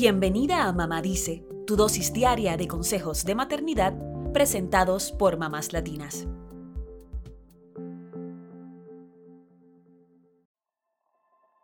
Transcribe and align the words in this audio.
Bienvenida 0.00 0.68
a 0.68 0.72
Mamá 0.72 1.02
Dice, 1.02 1.44
tu 1.66 1.74
dosis 1.74 2.12
diaria 2.12 2.56
de 2.56 2.68
consejos 2.68 3.24
de 3.24 3.34
maternidad 3.34 3.94
presentados 4.32 5.10
por 5.10 5.38
mamás 5.38 5.72
latinas. 5.72 6.28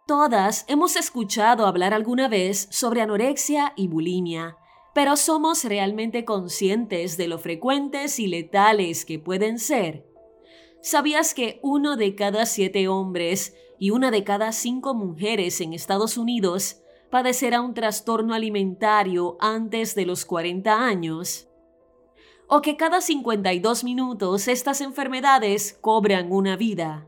Todas 0.09 0.65
hemos 0.67 0.97
escuchado 0.97 1.65
hablar 1.65 1.95
alguna 1.95 2.27
vez 2.27 2.67
sobre 2.73 3.03
anorexia 3.03 3.73
y 3.77 3.87
bulimia, 3.87 4.57
pero 4.97 5.15
¿somos 5.15 5.63
realmente 5.63 6.25
conscientes 6.25 7.17
de 7.17 7.29
lo 7.29 7.39
frecuentes 7.39 8.19
y 8.19 8.27
letales 8.27 9.05
que 9.05 9.21
pueden 9.21 9.61
ser? 9.61 10.09
¿Sabías 10.83 11.35
que 11.35 11.61
uno 11.63 11.97
de 11.97 12.17
cada 12.17 12.47
siete 12.47 12.89
hombres 12.89 13.55
y 13.79 13.91
una 13.91 14.11
de 14.11 14.25
cada 14.25 14.51
cinco 14.51 14.93
mujeres 14.93 15.61
en 15.61 15.73
Estados 15.73 16.19
Unidos 16.19 16.81
padecerá 17.15 17.61
un 17.61 17.75
trastorno 17.75 18.35
alimentario 18.35 19.37
antes 19.39 19.95
de 19.95 20.05
los 20.05 20.25
40 20.25 20.85
años? 20.85 21.47
¿O 22.49 22.61
que 22.61 22.77
cada 22.77 23.01
52 23.01 23.85
minutos 23.85 24.49
estas 24.49 24.81
enfermedades 24.81 25.79
cobran 25.81 26.33
una 26.33 26.57
vida? 26.57 27.07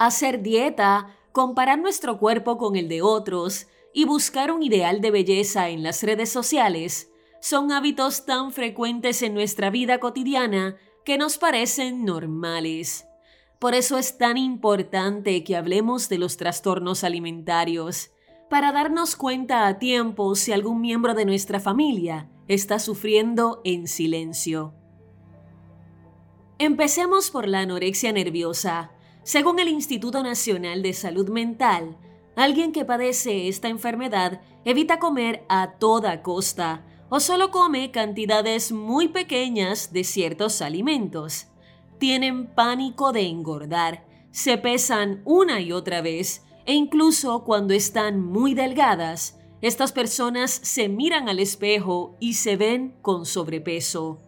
Hacer 0.00 0.42
dieta, 0.42 1.16
comparar 1.30 1.78
nuestro 1.78 2.18
cuerpo 2.18 2.58
con 2.58 2.74
el 2.74 2.88
de 2.88 3.00
otros 3.00 3.68
y 3.94 4.06
buscar 4.06 4.50
un 4.50 4.60
ideal 4.60 5.00
de 5.00 5.12
belleza 5.12 5.68
en 5.68 5.84
las 5.84 6.02
redes 6.02 6.30
sociales 6.30 7.12
son 7.40 7.70
hábitos 7.70 8.26
tan 8.26 8.50
frecuentes 8.50 9.22
en 9.22 9.34
nuestra 9.34 9.70
vida 9.70 10.00
cotidiana 10.00 10.78
que 11.04 11.16
nos 11.16 11.38
parecen 11.38 12.04
normales. 12.04 13.06
Por 13.60 13.76
eso 13.76 13.98
es 13.98 14.18
tan 14.18 14.36
importante 14.36 15.44
que 15.44 15.54
hablemos 15.54 16.08
de 16.08 16.18
los 16.18 16.36
trastornos 16.36 17.04
alimentarios, 17.04 18.10
para 18.50 18.72
darnos 18.72 19.14
cuenta 19.14 19.68
a 19.68 19.78
tiempo 19.78 20.34
si 20.34 20.52
algún 20.52 20.80
miembro 20.80 21.14
de 21.14 21.24
nuestra 21.24 21.60
familia 21.60 22.28
está 22.48 22.80
sufriendo 22.80 23.60
en 23.62 23.86
silencio. 23.86 24.74
Empecemos 26.58 27.30
por 27.30 27.46
la 27.46 27.60
anorexia 27.60 28.12
nerviosa. 28.12 28.90
Según 29.22 29.60
el 29.60 29.68
Instituto 29.68 30.24
Nacional 30.24 30.82
de 30.82 30.92
Salud 30.94 31.30
Mental, 31.30 31.96
alguien 32.34 32.72
que 32.72 32.84
padece 32.84 33.46
esta 33.46 33.68
enfermedad 33.68 34.40
evita 34.64 34.98
comer 34.98 35.44
a 35.48 35.78
toda 35.78 36.20
costa, 36.22 36.84
o 37.08 37.20
solo 37.20 37.52
come 37.52 37.92
cantidades 37.92 38.72
muy 38.72 39.08
pequeñas 39.08 39.92
de 39.92 40.02
ciertos 40.02 40.60
alimentos. 40.60 41.46
Tienen 41.98 42.48
pánico 42.48 43.12
de 43.12 43.28
engordar, 43.28 44.04
se 44.32 44.58
pesan 44.58 45.22
una 45.24 45.60
y 45.60 45.70
otra 45.70 46.02
vez 46.02 46.44
e 46.66 46.74
incluso 46.74 47.44
cuando 47.44 47.74
están 47.74 48.24
muy 48.24 48.54
delgadas, 48.54 49.38
estas 49.62 49.92
personas 49.92 50.50
se 50.50 50.88
miran 50.88 51.28
al 51.28 51.38
espejo 51.38 52.16
y 52.18 52.34
se 52.34 52.56
ven 52.56 52.94
con 53.02 53.26
sobrepeso. 53.26 54.20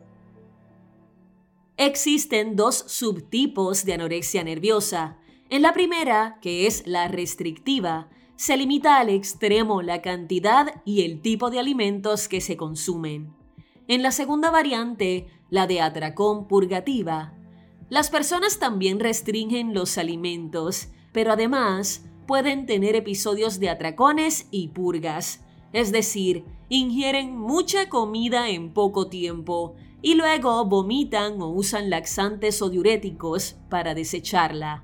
Existen 1.77 2.55
dos 2.55 2.85
subtipos 2.87 3.85
de 3.85 3.95
anorexia 3.95 4.45
nerviosa. 4.45 5.19
En 5.49 5.63
la 5.63 5.73
primera, 5.73 6.39
que 6.43 6.67
es 6.67 6.87
la 6.87 7.09
restrictiva, 7.09 8.11
se 8.37 8.57
limita 8.57 8.99
al 8.99 9.09
extremo 9.09 9.83
la 9.83 10.03
cantidad 10.03 10.83
y 10.85 11.03
el 11.03 11.23
tipo 11.23 11.51
de 11.51 11.59
alimentos 11.59 12.29
que 12.29 12.41
se 12.41 12.57
consumen. 12.57 13.35
En 13.89 14.03
la 14.03 14.13
segunda 14.13 14.51
variante, 14.51 15.27
la 15.49 15.67
de 15.67 15.81
atracón 15.81 16.47
purgativa, 16.47 17.35
las 17.89 18.11
personas 18.11 18.59
también 18.59 19.01
restringen 19.01 19.75
los 19.75 19.99
alimentos, 19.99 20.89
pero 21.13 21.33
además 21.33 22.05
pueden 22.33 22.65
tener 22.65 22.97
episodios 22.97 23.61
de 23.61 23.69
atracones 23.69 24.49
y 24.51 24.69
purgas, 24.69 25.45
es 25.75 25.93
decir, 25.93 26.47
ingieren 26.71 27.37
mucha 27.37 27.91
comida 27.91 28.49
en 28.49 28.73
poco 28.73 29.09
tiempo 29.09 29.75
y 30.01 30.15
luego 30.15 30.65
vomitan 30.65 31.43
o 31.43 31.51
usan 31.51 31.91
laxantes 31.91 32.63
o 32.63 32.71
diuréticos 32.71 33.57
para 33.69 33.95
desecharla. 33.95 34.83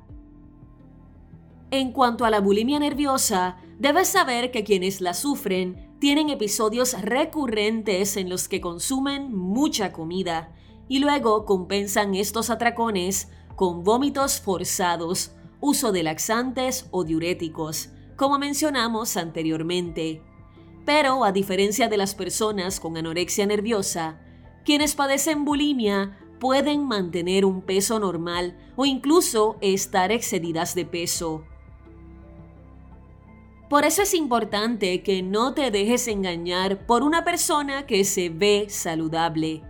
En 1.71 1.93
cuanto 1.93 2.27
a 2.27 2.31
la 2.31 2.41
bulimia 2.41 2.81
nerviosa, 2.81 3.57
debes 3.79 4.09
saber 4.09 4.51
que 4.51 4.63
quienes 4.63 5.01
la 5.01 5.15
sufren 5.15 5.97
tienen 6.01 6.29
episodios 6.29 7.01
recurrentes 7.01 8.19
en 8.19 8.29
los 8.29 8.47
que 8.47 8.61
consumen 8.61 9.35
mucha 9.35 9.91
comida 9.91 10.53
y 10.87 10.99
luego 10.99 11.47
compensan 11.47 12.15
estos 12.15 12.51
atracones 12.51 13.31
con 13.57 13.85
vómitos 13.85 14.39
forzados, 14.39 15.33
uso 15.61 15.93
de 15.93 16.03
laxantes 16.03 16.87
o 16.91 17.05
diuréticos, 17.05 17.91
como 18.17 18.39
mencionamos 18.39 19.17
anteriormente. 19.17 20.23
Pero 20.85 21.25
a 21.25 21.33
diferencia 21.33 21.89
de 21.89 21.97
las 21.97 22.15
personas 22.15 22.81
con 22.81 22.97
anorexia 22.97 23.47
nerviosa, 23.47 24.21
quienes 24.65 24.95
padecen 24.95 25.45
bulimia 25.45 26.19
pueden 26.39 26.87
mantener 26.87 27.45
un 27.45 27.63
peso 27.63 27.99
normal 27.99 28.57
o 28.77 28.87
incluso 28.87 29.59
estar 29.61 30.13
excedidas 30.13 30.75
de 30.75 30.85
peso. 30.85 31.45
Por 33.69 33.85
eso 33.85 34.03
es 34.03 34.15
importante 34.15 35.03
que 35.03 35.23
no 35.23 35.53
te 35.53 35.71
dejes 35.71 36.09
engañar 36.09 36.87
por 36.87 37.03
una 37.03 37.25
persona 37.25 37.85
que 37.87 38.05
se 38.05 38.31
ve 38.31 38.67
saludable. 38.71 39.63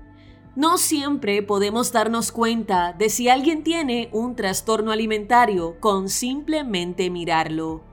No 0.58 0.76
siempre 0.76 1.40
podemos 1.44 1.92
darnos 1.92 2.32
cuenta 2.32 2.92
de 2.92 3.10
si 3.10 3.28
alguien 3.28 3.62
tiene 3.62 4.08
un 4.12 4.34
trastorno 4.34 4.90
alimentario 4.90 5.78
con 5.78 6.08
simplemente 6.08 7.10
mirarlo. 7.10 7.84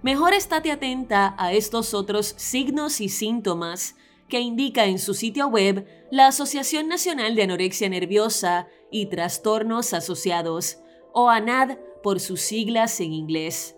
Mejor 0.00 0.32
estate 0.32 0.72
atenta 0.72 1.34
a 1.36 1.52
estos 1.52 1.92
otros 1.92 2.32
signos 2.38 3.02
y 3.02 3.10
síntomas 3.10 3.96
que 4.26 4.40
indica 4.40 4.86
en 4.86 4.98
su 4.98 5.12
sitio 5.12 5.48
web 5.48 5.86
la 6.10 6.28
Asociación 6.28 6.88
Nacional 6.88 7.34
de 7.34 7.42
Anorexia 7.42 7.90
Nerviosa 7.90 8.68
y 8.90 9.04
Trastornos 9.10 9.92
Asociados, 9.92 10.78
o 11.12 11.28
ANAD 11.28 11.76
por 12.02 12.20
sus 12.20 12.40
siglas 12.40 13.00
en 13.00 13.12
inglés. 13.12 13.76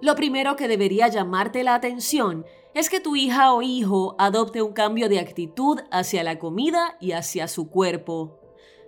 Lo 0.00 0.14
primero 0.14 0.54
que 0.54 0.68
debería 0.68 1.08
llamarte 1.08 1.64
la 1.64 1.74
atención 1.74 2.46
es 2.74 2.90
que 2.90 3.00
tu 3.00 3.14
hija 3.14 3.54
o 3.54 3.62
hijo 3.62 4.16
adopte 4.18 4.60
un 4.60 4.72
cambio 4.72 5.08
de 5.08 5.20
actitud 5.20 5.80
hacia 5.92 6.24
la 6.24 6.40
comida 6.40 6.96
y 7.00 7.12
hacia 7.12 7.46
su 7.46 7.70
cuerpo. 7.70 8.40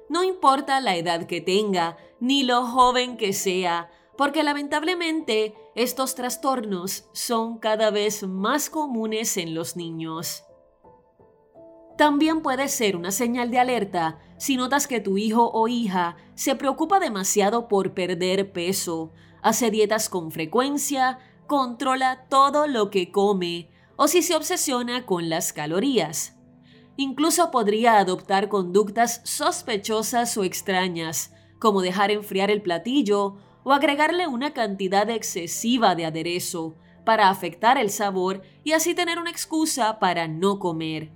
No 0.09 0.25
importa 0.25 0.81
la 0.81 0.97
edad 0.97 1.27
que 1.27 1.41
tenga, 1.41 1.97
ni 2.19 2.43
lo 2.43 2.67
joven 2.67 3.17
que 3.17 3.33
sea, 3.33 3.91
porque 4.17 4.43
lamentablemente 4.43 5.55
estos 5.75 6.15
trastornos 6.15 7.09
son 7.13 7.59
cada 7.59 7.91
vez 7.91 8.25
más 8.25 8.71
comunes 8.71 9.37
en 9.37 9.55
los 9.55 9.77
niños. 9.77 10.43
También 11.97 12.43
puede 12.43 12.69
ser 12.69 12.97
una 12.97 13.11
señal 13.11 13.51
de 13.51 13.59
alerta 13.59 14.19
si 14.37 14.57
notas 14.57 14.87
que 14.87 15.01
tu 15.01 15.17
hijo 15.17 15.51
o 15.53 15.69
hija 15.69 16.17
se 16.35 16.57
preocupa 16.57 16.99
demasiado 16.99 17.69
por 17.69 17.95
perder 17.95 18.53
peso, 18.53 19.13
hace 19.43 19.71
dietas 19.71 20.09
con 20.09 20.31
frecuencia, 20.31 21.19
controla 21.47 22.27
todo 22.29 22.67
lo 22.67 22.91
que 22.91 23.11
come 23.11 23.71
o 23.97 24.09
si 24.09 24.23
se 24.23 24.37
obsesiona 24.37 25.07
con 25.07 25.29
las 25.29 25.53
calorías. 25.53 26.37
Incluso 26.97 27.51
podría 27.51 27.99
adoptar 27.99 28.49
conductas 28.49 29.21
sospechosas 29.25 30.37
o 30.37 30.45
extrañas, 30.45 31.33
como 31.59 31.83
dejar 31.83 32.11
enfriar 32.11 32.51
el 32.51 32.63
platillo 32.63 33.37
o 33.65 33.73
agregarle 33.73 34.27
una 34.27 34.53
cantidad 34.53 35.09
excesiva 35.11 35.95
de 35.95 36.07
aderezo 36.07 36.75
para 37.05 37.29
afectar 37.29 37.79
el 37.79 37.91
sabor 37.91 38.43
y 38.65 38.73
así 38.73 38.95
tener 38.95 39.19
una 39.19 39.31
excusa 39.31 39.99
para 39.99 40.29
no 40.29 40.59
comer. 40.59 41.13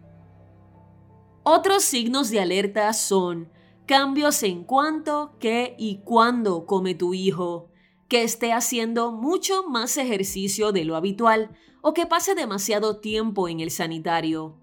Otros 1.42 1.84
signos 1.84 2.30
de 2.30 2.41
alerta 2.41 2.92
son 2.92 3.50
cambios 3.86 4.42
en 4.42 4.64
cuánto, 4.64 5.36
qué 5.38 5.74
y 5.78 5.98
cuándo 6.04 6.66
come 6.66 6.94
tu 6.94 7.14
hijo, 7.14 7.69
que 8.10 8.25
esté 8.25 8.53
haciendo 8.53 9.12
mucho 9.12 9.62
más 9.69 9.97
ejercicio 9.97 10.72
de 10.72 10.84
lo 10.84 10.97
habitual 10.97 11.57
o 11.80 11.95
que 11.95 12.07
pase 12.07 12.34
demasiado 12.34 12.98
tiempo 12.98 13.48
en 13.48 13.60
el 13.60 13.71
sanitario. 13.71 14.59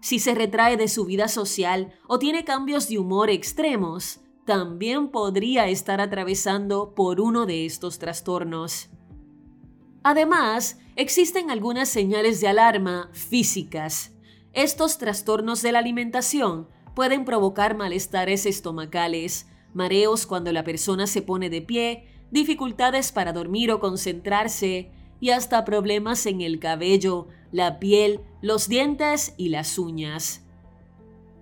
Si 0.00 0.18
se 0.18 0.34
retrae 0.34 0.76
de 0.76 0.88
su 0.88 1.04
vida 1.04 1.28
social 1.28 1.94
o 2.08 2.18
tiene 2.18 2.44
cambios 2.44 2.88
de 2.88 2.98
humor 2.98 3.30
extremos, 3.30 4.20
también 4.44 5.10
podría 5.10 5.68
estar 5.68 6.00
atravesando 6.00 6.92
por 6.96 7.20
uno 7.20 7.46
de 7.46 7.66
estos 7.66 8.00
trastornos. 8.00 8.90
Además, 10.02 10.80
existen 10.96 11.52
algunas 11.52 11.88
señales 11.88 12.40
de 12.40 12.48
alarma 12.48 13.10
físicas. 13.12 14.10
Estos 14.54 14.98
trastornos 14.98 15.62
de 15.62 15.70
la 15.70 15.78
alimentación 15.78 16.68
pueden 16.96 17.24
provocar 17.24 17.76
malestares 17.76 18.44
estomacales, 18.44 19.46
mareos 19.72 20.26
cuando 20.26 20.50
la 20.50 20.64
persona 20.64 21.06
se 21.06 21.22
pone 21.22 21.48
de 21.48 21.62
pie, 21.62 22.11
dificultades 22.32 23.12
para 23.12 23.32
dormir 23.32 23.70
o 23.70 23.78
concentrarse 23.78 24.90
y 25.20 25.30
hasta 25.30 25.64
problemas 25.64 26.26
en 26.26 26.40
el 26.40 26.58
cabello, 26.58 27.28
la 27.52 27.78
piel, 27.78 28.20
los 28.40 28.68
dientes 28.68 29.34
y 29.36 29.50
las 29.50 29.78
uñas. 29.78 30.44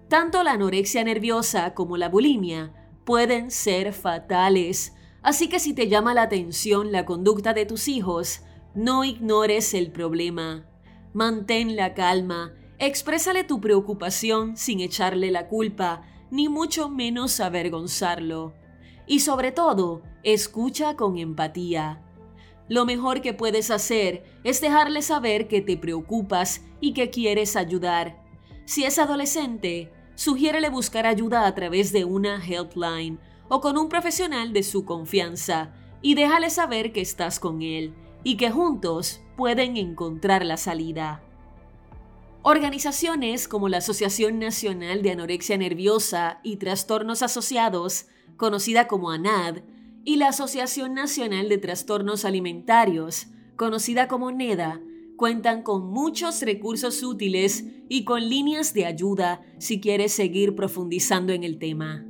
Tanto 0.09 0.43
la 0.43 0.53
anorexia 0.53 1.03
nerviosa 1.05 1.73
como 1.73 1.97
la 1.97 2.09
bulimia 2.09 2.75
pueden 3.07 3.51
ser 3.51 3.93
fatales, 3.93 4.95
así 5.23 5.49
que 5.49 5.61
si 5.61 5.73
te 5.73 5.89
llama 5.89 6.13
la 6.13 6.23
atención 6.23 6.93
la 6.93 7.07
conducta 7.07 7.55
de 7.55 7.65
tus 7.65 7.89
hijos, 7.89 8.43
no 8.75 9.05
ignores 9.05 9.73
el 9.73 9.93
problema. 9.93 10.67
Mantén 11.15 11.77
la 11.77 11.95
calma, 11.95 12.53
exprésale 12.79 13.45
tu 13.45 13.61
preocupación 13.61 14.57
sin 14.57 14.81
echarle 14.81 15.31
la 15.31 15.47
culpa, 15.47 16.03
ni 16.31 16.49
mucho 16.49 16.89
menos 16.89 17.41
avergonzarlo. 17.41 18.60
Y 19.11 19.19
sobre 19.19 19.51
todo, 19.51 20.03
escucha 20.23 20.95
con 20.95 21.19
empatía. 21.19 22.01
Lo 22.69 22.85
mejor 22.85 23.23
que 23.23 23.35
puedes 23.35 23.73
hacer 23.73 24.23
es 24.45 24.61
dejarle 24.61 25.03
saber 25.03 25.49
que 25.49 25.61
te 25.61 25.77
preocupas 25.77 26.65
y 26.81 26.95
que 26.95 27.11
quieres 27.11 27.57
ayudar. 27.57 28.23
Si 28.67 28.85
es 28.85 29.01
adolescente, 29.01 29.93
sugiérele 30.15 30.69
buscar 30.69 31.07
ayuda 31.07 31.45
a 31.45 31.55
través 31.57 31.93
de 31.93 32.05
una 32.05 32.41
helpline 32.41 33.19
o 33.49 33.61
con 33.61 33.77
un 33.79 33.89
profesional 33.89 34.53
de 34.53 34.63
su 34.63 34.85
confianza 34.85 35.75
y 36.01 36.15
déjale 36.15 36.49
saber 36.49 36.93
que 36.93 37.01
estás 37.01 37.41
con 37.41 37.63
él 37.63 37.93
y 38.23 38.37
que 38.37 38.53
juntos 38.53 39.23
pueden 39.37 39.77
encontrar 39.77 40.45
la 40.45 40.57
salida. 40.57 41.21
Organizaciones 42.43 43.49
como 43.49 43.69
la 43.69 43.79
Asociación 43.79 44.39
Nacional 44.39 45.03
de 45.03 45.11
Anorexia 45.11 45.59
Nerviosa 45.59 46.41
y 46.43 46.57
Trastornos 46.57 47.23
Asociados, 47.23 48.07
conocida 48.39 48.89
como 48.89 49.11
ANAD, 49.11 49.59
y 50.05 50.17
la 50.17 50.29
Asociación 50.29 50.95
Nacional 50.95 51.51
de 51.51 51.59
Trastornos 51.59 52.25
Alimentarios, 52.25 53.27
conocida 53.57 54.09
como 54.09 54.33
NEDA, 54.33 54.81
cuentan 55.19 55.63
con 55.63 55.91
muchos 55.91 56.41
recursos 56.41 57.03
útiles 57.03 57.67
y 57.91 58.05
con 58.05 58.27
líneas 58.27 58.73
de 58.73 58.87
ayuda 58.87 59.43
si 59.59 59.79
quieres 59.79 60.13
seguir 60.13 60.55
profundizando 60.55 61.35
en 61.35 61.45
el 61.45 61.59
tema. 61.59 62.10